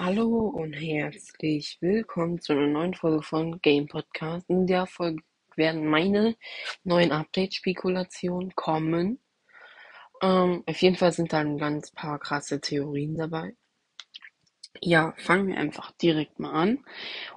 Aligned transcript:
Hallo 0.00 0.46
und 0.46 0.74
herzlich 0.74 1.76
willkommen 1.80 2.40
zu 2.40 2.52
einer 2.52 2.68
neuen 2.68 2.94
Folge 2.94 3.20
von 3.20 3.60
Game 3.60 3.88
Podcast. 3.88 4.48
In 4.48 4.64
der 4.68 4.86
Folge 4.86 5.24
werden 5.56 5.88
meine 5.88 6.36
neuen 6.84 7.10
Update-Spekulationen 7.10 8.54
kommen. 8.54 9.18
Ähm, 10.22 10.62
auf 10.66 10.76
jeden 10.82 10.94
Fall 10.94 11.10
sind 11.10 11.32
da 11.32 11.40
ein 11.40 11.58
ganz 11.58 11.90
paar 11.90 12.20
krasse 12.20 12.60
Theorien 12.60 13.16
dabei. 13.16 13.56
Ja, 14.80 15.14
fangen 15.16 15.48
wir 15.48 15.56
einfach 15.56 15.90
direkt 15.90 16.38
mal 16.38 16.52
an. 16.52 16.84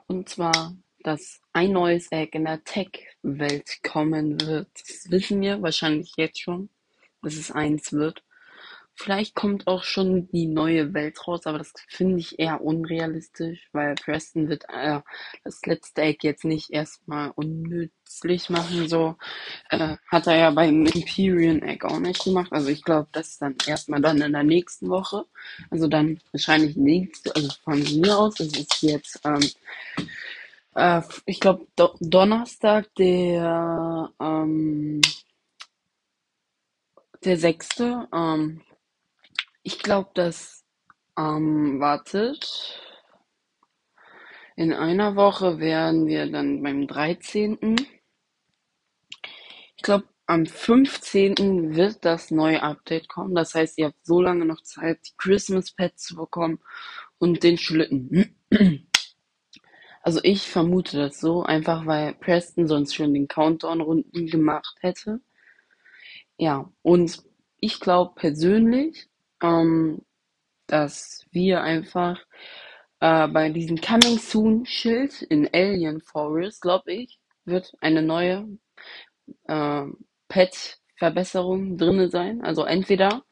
Und 0.06 0.30
zwar, 0.30 0.76
dass 1.00 1.42
ein 1.54 1.72
neues 1.72 2.12
Egg 2.12 2.38
in 2.38 2.46
der 2.46 2.64
Tech-Welt 2.64 3.82
kommen 3.82 4.40
wird. 4.40 4.70
Das 4.76 5.10
wissen 5.10 5.42
wir 5.42 5.64
wahrscheinlich 5.64 6.14
jetzt 6.16 6.40
schon, 6.40 6.70
dass 7.24 7.34
es 7.34 7.50
eins 7.50 7.92
wird. 7.92 8.24
Vielleicht 9.04 9.34
kommt 9.34 9.66
auch 9.66 9.84
schon 9.84 10.28
die 10.28 10.46
neue 10.46 10.94
Welt 10.94 11.28
raus, 11.28 11.48
aber 11.48 11.58
das 11.58 11.74
finde 11.88 12.20
ich 12.20 12.38
eher 12.38 12.62
unrealistisch, 12.62 13.68
weil 13.72 13.96
Preston 13.96 14.48
wird 14.48 14.66
äh, 14.70 15.00
das 15.44 15.66
letzte 15.66 16.04
Egg 16.04 16.20
jetzt 16.22 16.46
nicht 16.46 16.70
erstmal 16.70 17.32
unnützlich 17.32 18.52
machen. 18.52 18.88
So 18.88 19.16
äh, 19.72 19.98
hat 20.08 20.28
er 20.28 20.36
ja 20.36 20.52
beim 20.52 20.86
Empyrean 20.86 21.64
Egg 21.64 21.84
auch 21.84 22.00
nicht 22.00 22.24
gemacht. 22.24 22.52
Also 22.52 22.70
ich 22.70 22.84
glaube, 22.84 23.08
das 23.12 23.30
ist 23.30 23.42
dann 23.42 23.56
erstmal 23.66 24.02
dann 24.02 24.22
in 24.22 24.34
der 24.34 24.44
nächsten 24.44 24.88
Woche. 24.88 25.26
Also 25.72 25.88
dann 25.88 26.20
wahrscheinlich 26.32 26.76
nächste, 26.76 27.36
also 27.36 27.50
von 27.64 27.80
mir 27.80 28.16
aus, 28.16 28.36
das 28.36 28.50
ist 28.50 28.84
jetzt, 28.84 29.20
ähm, 29.26 29.50
äh, 30.76 31.02
ich 31.26 31.40
glaube, 31.40 31.66
Do 31.76 31.96
Donnerstag, 32.00 32.94
der, 33.00 34.12
ähm, 34.20 35.02
der 37.24 37.38
sechste, 37.38 38.08
ähm, 38.14 38.62
ich 39.64 39.80
glaube, 39.80 40.10
dass, 40.14 40.64
ähm, 41.18 41.80
wartet. 41.80 42.80
In 44.56 44.74
einer 44.74 45.16
Woche 45.16 45.60
wären 45.60 46.06
wir 46.08 46.30
dann 46.32 46.62
beim 46.62 46.88
13. 46.88 47.76
Ich 49.76 49.84
glaube, 49.84 50.08
am 50.28 50.46
15. 50.46 51.76
wird 51.76 52.06
das 52.06 52.32
neue 52.32 52.62
Update 52.64 53.10
kommen. 53.10 53.36
Das 53.36 53.56
heißt, 53.56 53.78
ihr 53.78 53.88
habt 53.88 54.06
so 54.06 54.22
lange 54.22 54.46
noch 54.46 54.62
Zeit, 54.62 55.00
die 55.06 55.14
Christmas 55.18 55.72
Pets 55.72 56.04
zu 56.04 56.16
bekommen 56.16 56.60
und 57.18 57.44
den 57.44 57.58
Schlitten. 57.58 58.36
Also 60.04 60.20
ich 60.24 60.50
vermute 60.50 60.98
das 60.98 61.20
so, 61.20 61.44
einfach 61.44 61.86
weil 61.86 62.16
Preston 62.16 62.68
sonst 62.68 62.96
schon 62.96 63.14
den 63.14 63.28
Countdown-Runden 63.28 64.26
gemacht 64.26 64.76
hätte. 64.80 65.22
Ja, 66.38 66.72
und 66.82 67.22
ich 67.60 67.80
glaube 67.80 68.14
persönlich, 68.16 69.11
ähm, 69.42 70.02
dass 70.68 71.26
wir 71.32 71.62
einfach 71.62 72.20
äh, 73.00 73.28
bei 73.28 73.50
diesem 73.50 73.80
Coming 73.82 74.18
Soon 74.18 74.66
Schild 74.66 75.22
in 75.24 75.50
Alien 75.54 76.02
Forest, 76.02 76.62
glaube 76.62 76.94
ich, 76.94 77.20
wird 77.46 77.74
eine 77.82 78.02
neue 78.02 78.48
äh, 79.48 79.84
Pet-Verbesserung 80.30 81.78
drinne 81.78 82.10
sein. 82.10 82.42
Also 82.44 82.64
entweder 82.64 83.24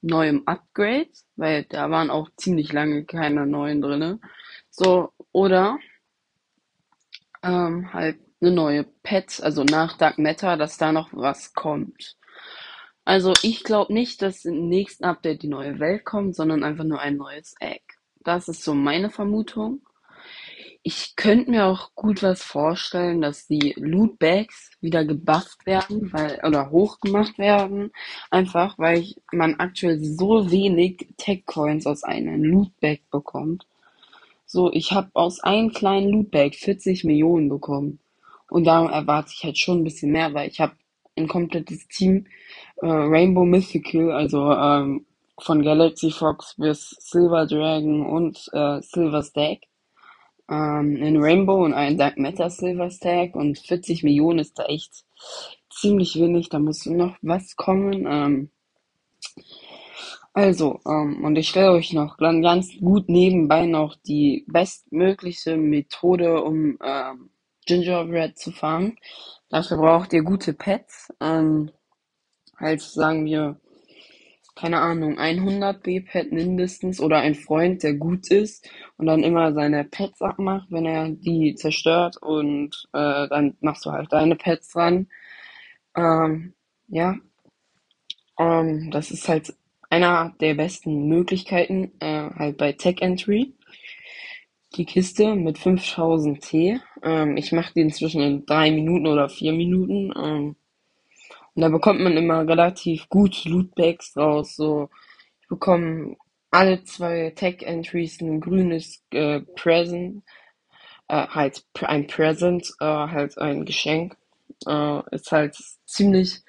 neuem 0.00 0.42
Upgrade, 0.46 1.10
weil 1.36 1.64
da 1.64 1.90
waren 1.90 2.10
auch 2.10 2.30
ziemlich 2.36 2.72
lange 2.72 3.04
keine 3.04 3.46
neuen 3.46 3.80
drinne. 3.80 4.20
So, 4.70 5.12
oder 5.32 5.78
ähm, 7.42 7.92
halt 7.92 8.18
eine 8.40 8.52
neue 8.52 8.84
Pet, 8.84 9.40
also 9.42 9.64
nach 9.64 9.96
Dark 9.98 10.18
Matter, 10.18 10.56
dass 10.56 10.78
da 10.78 10.92
noch 10.92 11.10
was 11.12 11.52
kommt. 11.54 12.16
Also 13.08 13.32
ich 13.40 13.64
glaube 13.64 13.94
nicht, 13.94 14.20
dass 14.20 14.44
im 14.44 14.68
nächsten 14.68 15.04
Update 15.06 15.42
die 15.42 15.48
neue 15.48 15.78
Welt 15.78 16.04
kommt, 16.04 16.36
sondern 16.36 16.62
einfach 16.62 16.84
nur 16.84 17.00
ein 17.00 17.16
neues 17.16 17.54
Egg. 17.58 17.80
Das 18.22 18.48
ist 18.48 18.62
so 18.62 18.74
meine 18.74 19.08
Vermutung. 19.08 19.80
Ich 20.82 21.16
könnte 21.16 21.50
mir 21.50 21.64
auch 21.64 21.94
gut 21.94 22.22
was 22.22 22.42
vorstellen, 22.42 23.22
dass 23.22 23.46
die 23.46 23.72
Lootbags 23.78 24.72
wieder 24.82 25.06
gebufft 25.06 25.64
werden, 25.64 26.12
weil, 26.12 26.38
oder 26.46 26.70
hochgemacht 26.70 27.38
werden. 27.38 27.92
Einfach, 28.30 28.78
weil 28.78 28.98
ich, 28.98 29.16
man 29.32 29.54
aktuell 29.54 30.04
so 30.04 30.50
wenig 30.50 31.08
Tech-Coins 31.16 31.86
aus 31.86 32.04
einem 32.04 32.44
Lootbag 32.44 32.98
bekommt. 33.10 33.66
So, 34.44 34.70
ich 34.70 34.92
habe 34.92 35.08
aus 35.14 35.40
einem 35.40 35.72
kleinen 35.72 36.10
Lootbag 36.10 36.56
40 36.56 37.04
Millionen 37.04 37.48
bekommen. 37.48 38.00
Und 38.50 38.64
darum 38.64 38.90
erwarte 38.90 39.32
ich 39.34 39.44
halt 39.44 39.56
schon 39.56 39.78
ein 39.78 39.84
bisschen 39.84 40.12
mehr, 40.12 40.34
weil 40.34 40.50
ich 40.50 40.60
habe 40.60 40.74
ein 41.18 41.28
komplettes 41.28 41.86
Team 41.88 42.26
äh, 42.82 42.86
Rainbow 42.86 43.44
Mythical, 43.44 44.12
also 44.12 44.52
ähm, 44.52 45.06
von 45.40 45.62
Galaxy 45.62 46.10
Fox 46.10 46.54
bis 46.56 46.90
Silver 46.98 47.46
Dragon 47.46 48.06
und 48.06 48.48
äh, 48.52 48.80
Silver 48.82 49.22
Stack. 49.22 49.60
Ähm, 50.50 50.96
in 50.96 51.22
Rainbow 51.22 51.64
und 51.64 51.74
ein 51.74 51.98
Dark 51.98 52.18
Matter 52.18 52.50
Silver 52.50 52.90
Stack 52.90 53.36
und 53.36 53.58
40 53.58 54.02
Millionen 54.02 54.38
ist 54.38 54.58
da 54.58 54.64
echt 54.64 55.04
ziemlich 55.70 56.16
wenig. 56.16 56.48
Da 56.48 56.58
muss 56.58 56.86
noch 56.86 57.16
was 57.22 57.56
kommen. 57.56 58.06
Ähm, 58.08 58.50
also, 60.32 60.80
ähm, 60.86 61.24
und 61.24 61.36
ich 61.36 61.48
stelle 61.48 61.72
euch 61.72 61.92
noch 61.92 62.16
ganz 62.16 62.70
gut 62.78 63.08
nebenbei 63.08 63.66
noch 63.66 63.96
die 63.96 64.44
bestmögliche 64.46 65.56
Methode, 65.56 66.42
um 66.42 66.78
ähm, 66.82 67.30
Gingerbread 67.68 68.38
zu 68.38 68.50
fangen. 68.50 68.96
Dafür 69.50 69.76
braucht 69.76 70.12
ihr 70.12 70.22
gute 70.22 70.54
Pets. 70.54 71.12
Ähm, 71.20 71.70
halt 72.58 72.80
sagen 72.80 73.26
wir, 73.26 73.60
keine 74.56 74.80
Ahnung, 74.80 75.18
100 75.18 75.82
B-Pet 75.82 76.32
mindestens 76.32 77.00
oder 77.00 77.18
ein 77.18 77.36
Freund, 77.36 77.84
der 77.84 77.94
gut 77.94 78.28
ist 78.28 78.68
und 78.96 79.06
dann 79.06 79.22
immer 79.22 79.52
seine 79.52 79.84
Pets 79.84 80.20
abmacht, 80.20 80.66
wenn 80.70 80.84
er 80.84 81.10
die 81.10 81.54
zerstört 81.54 82.16
und 82.20 82.88
äh, 82.92 83.28
dann 83.28 83.56
machst 83.60 83.86
du 83.86 83.92
halt 83.92 84.12
deine 84.12 84.34
Pets 84.34 84.72
dran. 84.72 85.06
Ähm, 85.94 86.54
ja, 86.88 87.16
ähm, 88.38 88.90
das 88.90 89.12
ist 89.12 89.28
halt 89.28 89.54
einer 89.90 90.34
der 90.40 90.54
besten 90.54 91.06
Möglichkeiten, 91.06 91.92
äh, 92.00 92.30
halt 92.30 92.56
bei 92.56 92.72
Tech 92.72 93.00
Entry. 93.00 93.54
Die 94.76 94.84
Kiste 94.84 95.34
mit 95.34 95.58
5000 95.58 96.40
T. 96.42 96.80
Ähm, 97.02 97.36
ich 97.36 97.52
mache 97.52 97.72
die 97.74 97.80
inzwischen 97.80 98.20
in 98.20 98.46
drei 98.46 98.70
Minuten 98.70 99.06
oder 99.06 99.28
vier 99.28 99.52
Minuten. 99.52 100.12
Ähm, 100.16 100.56
und 101.54 101.62
da 101.62 101.68
bekommt 101.68 102.00
man 102.00 102.16
immer 102.16 102.46
relativ 102.46 103.08
gut 103.08 103.44
Lootbags 103.44 104.16
raus. 104.16 104.56
So, 104.56 104.90
ich 105.40 105.48
bekomme 105.48 106.16
alle 106.50 106.84
zwei 106.84 107.30
Tech-Entries 107.34 108.20
ein 108.20 108.40
grünes 108.40 109.02
äh, 109.10 109.40
Present, 109.40 110.22
äh, 111.08 111.26
halt 111.26 111.64
ein 111.82 112.06
Present, 112.06 112.72
äh, 112.80 112.84
halt 112.84 113.38
ein 113.38 113.64
Geschenk. 113.64 114.16
Äh, 114.66 115.00
ist 115.12 115.32
halt 115.32 115.56
ziemlich 115.86 116.42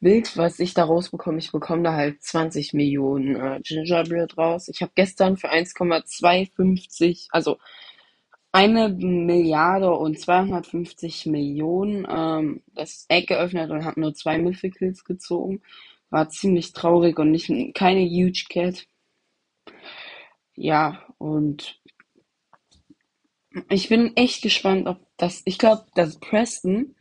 wild, 0.00 0.36
was 0.36 0.60
ich 0.60 0.74
da 0.74 0.84
rausbekomme. 0.84 1.38
Ich 1.38 1.52
bekomme 1.52 1.82
da 1.82 1.92
halt 1.92 2.22
20 2.22 2.74
Millionen 2.74 3.36
äh, 3.36 3.60
Gingerbread 3.62 4.36
raus. 4.38 4.68
Ich 4.68 4.82
habe 4.82 4.92
gestern 4.94 5.36
für 5.36 5.50
1,250, 5.50 7.28
also 7.30 7.58
eine 8.52 8.88
Milliarde 8.88 9.90
und 9.92 10.18
250 10.18 11.26
Millionen 11.26 12.06
ähm, 12.10 12.62
das 12.74 13.06
Egg 13.08 13.26
geöffnet 13.26 13.70
und 13.70 13.84
habe 13.84 14.00
nur 14.00 14.14
zwei 14.14 14.38
Mythicals 14.38 15.04
gezogen. 15.04 15.62
War 16.10 16.30
ziemlich 16.30 16.72
traurig 16.72 17.18
und 17.18 17.30
nicht 17.30 17.50
keine 17.74 18.00
Huge 18.00 18.46
Cat. 18.48 18.86
Ja, 20.54 21.04
und 21.18 21.78
ich 23.68 23.88
bin 23.88 24.16
echt 24.16 24.42
gespannt, 24.42 24.86
ob 24.86 24.98
das. 25.16 25.42
Ich 25.44 25.58
glaube, 25.58 25.84
dass 25.94 26.18
Preston 26.18 26.94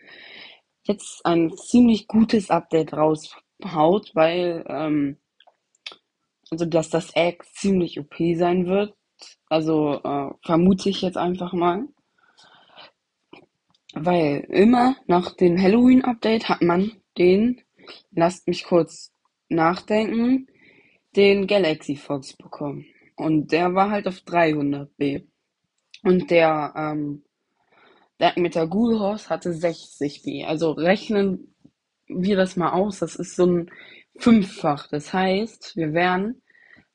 jetzt 0.88 1.26
ein 1.26 1.56
ziemlich 1.56 2.08
gutes 2.08 2.50
Update 2.50 2.94
raushaut, 2.94 4.12
weil 4.14 4.66
ähm, 4.68 5.18
also 6.50 6.66
dass 6.66 6.90
das 6.90 7.16
Egg 7.16 7.44
ziemlich 7.54 8.00
OP 8.00 8.16
sein 8.36 8.68
wird. 8.68 8.96
Also 9.50 10.02
äh, 10.04 10.30
vermute 10.46 10.90
ich 10.90 11.02
jetzt 11.02 11.18
einfach 11.18 11.54
mal. 11.54 11.88
Weil 13.94 14.46
immer 14.50 14.96
nach 15.08 15.36
dem 15.36 15.60
Halloween-Update 15.60 16.50
hat 16.50 16.62
man 16.62 16.92
den, 17.18 17.62
lasst 18.12 18.48
mich 18.48 18.64
kurz 18.64 19.12
nachdenken, 19.50 20.48
den 21.16 21.48
Galaxy 21.48 21.96
Fox 21.96 22.34
bekommen. 22.34 22.86
Und 23.16 23.52
der 23.52 23.74
war 23.74 23.90
halt 23.90 24.08
auf 24.08 24.18
300b. 24.18 25.26
Und 26.04 26.30
der, 26.30 26.74
ähm, 26.76 27.24
der 28.20 28.34
mit 28.38 28.56
der 28.56 28.68
Ghoul 28.68 29.00
Horse 29.00 29.30
hatte 29.30 29.52
60b. 29.52 30.46
Also 30.46 30.72
rechnen 30.72 31.54
wir 32.08 32.36
das 32.36 32.56
mal 32.56 32.72
aus. 32.72 33.00
Das 33.00 33.16
ist 33.16 33.36
so 33.36 33.46
ein 33.46 33.72
Fünffach. 34.18 34.88
Das 34.88 35.14
heißt, 35.14 35.76
wir 35.76 35.94
wären 35.94 36.42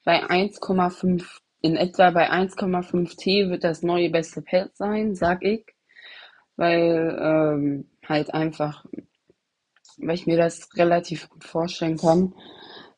bei 0.05 0.25
1,5 0.25 1.25
in 1.63 1.77
etwa 1.77 2.11
bei 2.11 2.31
1,5 2.31 3.17
T 3.17 3.49
wird 3.49 3.63
das 3.65 3.83
neue 3.83 4.11
beste 4.11 4.43
Pad 4.43 4.77
sein, 4.77 5.15
sag 5.15 5.45
ich. 5.45 5.65
Weil 6.57 7.19
ähm, 7.21 7.91
halt 8.07 8.35
einfach, 8.35 8.85
weil 9.99 10.17
ich 10.17 10.27
mir 10.27 10.37
das 10.37 10.69
relativ 10.77 11.31
gut 11.31 11.45
vorstellen 11.45 11.97
kann. 11.97 12.35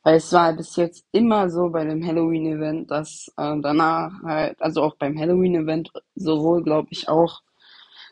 Weil 0.02 0.16
es 0.16 0.32
war 0.32 0.54
bis 0.54 0.76
jetzt 0.76 1.06
immer 1.12 1.50
so 1.50 1.70
bei 1.70 1.84
dem 1.84 2.04
Halloween-Event, 2.04 2.90
dass 2.90 3.28
äh, 3.36 3.56
danach 3.60 4.12
halt, 4.22 4.60
also 4.60 4.82
auch 4.82 4.96
beim 4.96 5.18
Halloween-Event 5.18 5.92
sowohl, 6.14 6.62
glaube 6.62 6.88
ich, 6.90 7.08
auch, 7.08 7.42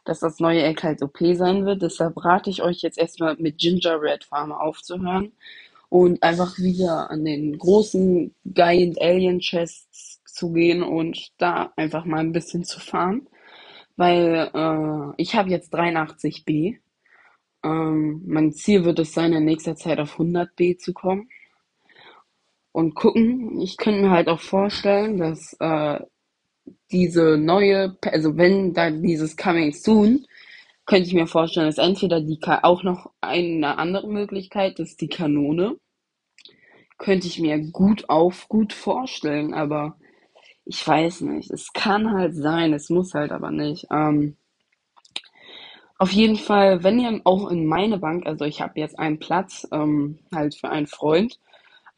dass 0.04 0.20
das 0.20 0.40
neue 0.40 0.62
Egg 0.62 0.82
halt 0.82 1.02
OP 1.02 1.18
sein 1.34 1.64
wird. 1.64 1.82
Deshalb 1.82 2.24
rate 2.24 2.50
ich 2.50 2.62
euch 2.62 2.82
jetzt 2.82 2.98
erstmal 2.98 3.36
mit 3.36 3.58
Gingerbread 3.58 4.24
Farmer 4.24 4.60
aufzuhören 4.60 5.32
und 5.88 6.22
einfach 6.22 6.58
wieder 6.58 7.10
an 7.10 7.24
den 7.24 7.58
großen 7.58 8.34
Giant 8.44 9.00
Alien 9.00 9.40
Chests 9.40 10.22
zu 10.24 10.52
gehen 10.52 10.82
und 10.82 11.30
da 11.38 11.72
einfach 11.76 12.04
mal 12.04 12.20
ein 12.20 12.32
bisschen 12.32 12.64
zu 12.64 12.80
fahren. 12.80 13.28
Weil 13.96 14.50
äh, 14.54 15.14
ich 15.18 15.34
habe 15.34 15.50
jetzt 15.50 15.74
83b. 15.74 16.78
Ähm, 17.64 18.22
mein 18.26 18.52
Ziel 18.52 18.84
wird 18.84 18.98
es 18.98 19.12
sein, 19.12 19.32
in 19.32 19.44
nächster 19.44 19.76
Zeit 19.76 20.00
auf 20.00 20.18
100b 20.18 20.78
zu 20.78 20.92
kommen 20.94 21.28
und 22.72 22.94
gucken. 22.94 23.60
Ich 23.60 23.76
könnte 23.76 24.00
mir 24.02 24.10
halt 24.10 24.28
auch 24.28 24.40
vorstellen, 24.40 25.18
dass 25.18 25.54
äh, 25.60 26.00
diese 26.90 27.36
neue, 27.38 27.96
also 28.02 28.36
wenn 28.36 28.74
da 28.74 28.90
dieses 28.90 29.36
Coming 29.36 29.72
Soon, 29.72 30.26
könnte 30.86 31.08
ich 31.08 31.14
mir 31.14 31.26
vorstellen, 31.26 31.66
dass 31.66 31.78
entweder 31.78 32.20
die 32.20 32.38
auch 32.62 32.82
noch 32.82 33.10
eine 33.20 33.78
andere 33.78 34.08
Möglichkeit 34.08 34.78
ist, 34.78 35.00
die 35.00 35.08
Kanone. 35.08 35.76
Könnte 36.98 37.26
ich 37.26 37.38
mir 37.38 37.58
gut 37.58 38.08
auf 38.08 38.48
gut 38.48 38.72
vorstellen, 38.72 39.54
aber 39.54 39.96
ich 40.64 40.86
weiß 40.86 41.22
nicht. 41.22 41.50
Es 41.50 41.72
kann 41.72 42.12
halt 42.12 42.34
sein, 42.34 42.72
es 42.72 42.90
muss 42.90 43.14
halt 43.14 43.32
aber 43.32 43.50
nicht. 43.50 43.86
Ähm, 43.90 44.36
auf 45.98 46.10
jeden 46.10 46.36
Fall, 46.36 46.82
wenn 46.82 46.98
ihr 46.98 47.20
auch 47.24 47.50
in 47.50 47.66
meine 47.66 47.98
Bank, 47.98 48.26
also 48.26 48.44
ich 48.44 48.60
habe 48.60 48.80
jetzt 48.80 48.98
einen 48.98 49.18
Platz 49.18 49.66
ähm, 49.72 50.18
halt 50.34 50.54
für 50.56 50.68
einen 50.68 50.86
Freund, 50.86 51.38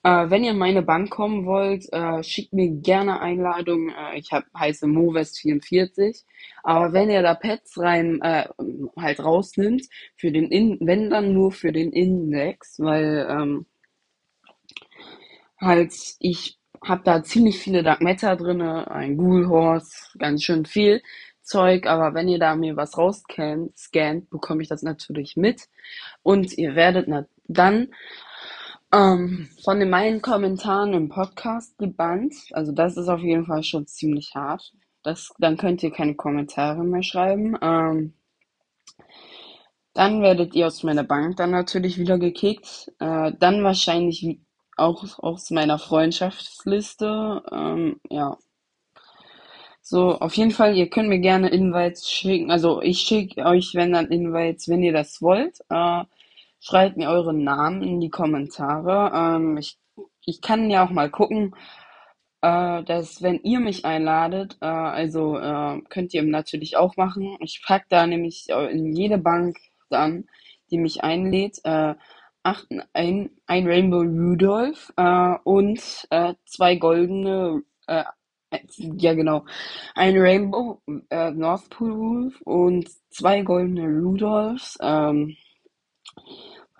äh, 0.04 0.28
wenn 0.28 0.44
ihr 0.44 0.50
in 0.50 0.58
meine 0.58 0.82
Bank 0.82 1.10
kommen 1.10 1.46
wollt, 1.46 1.90
äh, 1.92 2.22
schickt 2.22 2.52
mir 2.52 2.68
gerne 2.68 3.20
Einladung. 3.20 3.88
Äh, 3.88 4.18
ich 4.18 4.32
hab, 4.32 4.44
heiße 4.56 4.86
Movest44. 4.86 6.24
Aber 6.62 6.92
wenn 6.92 7.08
ihr 7.08 7.22
da 7.22 7.34
Pets 7.34 7.78
rein 7.78 8.20
äh, 8.20 8.46
halt 8.98 9.20
rausnimmt, 9.20 9.86
für 10.14 10.30
den 10.30 10.50
In 10.50 10.78
wenn 10.80 11.08
dann 11.08 11.32
nur 11.32 11.52
für 11.52 11.72
den 11.72 11.90
Index, 11.90 12.78
weil 12.80 13.26
ähm, 13.30 13.66
halt 15.58 15.94
ich 16.20 16.58
habe 16.84 17.02
da 17.02 17.22
ziemlich 17.22 17.58
viele 17.58 17.82
Dark 17.82 18.02
Matter 18.02 18.36
drinne, 18.36 18.90
ein 18.90 19.16
Ghoul 19.16 19.48
Horse, 19.48 20.18
ganz 20.18 20.42
schön 20.44 20.66
viel 20.66 21.02
Zeug, 21.42 21.86
aber 21.86 22.12
wenn 22.14 22.28
ihr 22.28 22.38
da 22.38 22.56
mir 22.56 22.76
was 22.76 22.98
rausscannt, 22.98 23.76
scannt, 23.78 24.28
bekomme 24.28 24.62
ich 24.62 24.68
das 24.68 24.82
natürlich 24.82 25.36
mit 25.36 25.62
und 26.22 26.56
ihr 26.58 26.74
werdet 26.74 27.08
dann 27.48 27.88
ähm, 28.94 29.48
von 29.64 29.80
den 29.80 29.90
meinen 29.90 30.22
Kommentaren 30.22 30.94
im 30.94 31.08
Podcast 31.08 31.76
gebannt. 31.78 32.34
Also 32.52 32.72
das 32.72 32.96
ist 32.96 33.08
auf 33.08 33.20
jeden 33.20 33.46
Fall 33.46 33.62
schon 33.64 33.86
ziemlich 33.86 34.34
hart. 34.34 34.72
Das, 35.02 35.32
dann 35.38 35.56
könnt 35.56 35.82
ihr 35.82 35.90
keine 35.90 36.14
Kommentare 36.14 36.84
mehr 36.84 37.02
schreiben. 37.02 37.56
Ähm, 37.60 38.14
dann 39.94 40.22
werdet 40.22 40.54
ihr 40.54 40.66
aus 40.66 40.82
meiner 40.82 41.04
Bank 41.04 41.36
dann 41.36 41.50
natürlich 41.50 41.98
wieder 41.98 42.18
gekickt. 42.18 42.92
Äh, 43.00 43.32
dann 43.38 43.64
wahrscheinlich 43.64 44.40
auch 44.76 45.18
aus 45.18 45.50
meiner 45.50 45.78
Freundschaftsliste. 45.78 47.42
Ähm, 47.52 48.00
ja. 48.10 48.36
So, 49.82 50.18
auf 50.18 50.34
jeden 50.34 50.50
Fall, 50.52 50.76
ihr 50.76 50.88
könnt 50.88 51.08
mir 51.08 51.20
gerne 51.20 51.48
Invites 51.50 52.10
schicken. 52.10 52.50
Also 52.50 52.80
ich 52.80 53.00
schicke 53.00 53.44
euch, 53.44 53.74
wenn 53.74 53.92
dann 53.92 54.06
Invites, 54.06 54.68
wenn 54.68 54.82
ihr 54.82 54.92
das 54.92 55.20
wollt. 55.20 55.60
Äh, 55.68 56.04
Schreibt 56.66 56.96
mir 56.96 57.10
euren 57.10 57.44
Namen 57.44 57.82
in 57.82 58.00
die 58.00 58.08
Kommentare. 58.08 59.12
Ähm, 59.14 59.58
ich, 59.58 59.76
ich 60.24 60.40
kann 60.40 60.70
ja 60.70 60.86
auch 60.86 60.90
mal 60.90 61.10
gucken, 61.10 61.54
äh, 62.40 62.82
dass 62.84 63.22
wenn 63.22 63.38
ihr 63.42 63.60
mich 63.60 63.84
einladet, 63.84 64.56
äh, 64.62 64.66
also 64.66 65.36
äh, 65.38 65.82
könnt 65.90 66.14
ihr 66.14 66.22
natürlich 66.22 66.78
auch 66.78 66.96
machen. 66.96 67.36
Ich 67.40 67.62
pack 67.66 67.84
da 67.90 68.06
nämlich 68.06 68.48
in 68.48 68.96
jede 68.96 69.18
Bank 69.18 69.58
dann, 69.90 70.24
die 70.70 70.78
mich 70.78 71.04
einlädt, 71.04 71.60
äh, 71.64 71.96
acht, 72.42 72.66
ein, 72.94 73.30
ein 73.46 73.66
Rainbow 73.66 74.00
Rudolph 74.00 74.90
äh, 74.96 75.34
und 75.44 76.06
äh, 76.08 76.32
zwei 76.46 76.76
goldene, 76.76 77.62
äh, 77.88 78.04
ja 78.78 79.12
genau, 79.12 79.44
ein 79.94 80.16
Rainbow 80.16 80.80
äh, 81.10 81.30
North 81.30 81.68
Pole 81.68 81.98
Wolf 81.98 82.40
und 82.42 82.88
zwei 83.10 83.42
goldene 83.42 83.86
Rudolphs. 83.86 84.78
Ähm, 84.80 85.36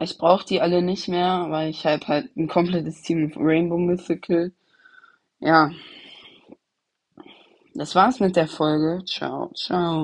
ich 0.01 0.19
brauche 0.19 0.45
die 0.47 0.61
alle 0.61 0.83
nicht 0.83 1.09
mehr, 1.09 1.47
weil 1.51 1.71
ich 1.71 1.87
habe 1.87 2.07
halt 2.09 2.37
ein 2.37 2.49
komplettes 2.49 3.03
Team 3.03 3.33
Rainbow 3.37 3.79
Mythical. 3.79 4.53
Ja. 5.41 5.71
Das 7.75 7.95
war's 7.95 8.21
mit 8.21 8.37
der 8.37 8.49
Folge. 8.49 9.05
Ciao, 9.07 9.51
ciao. 9.55 10.03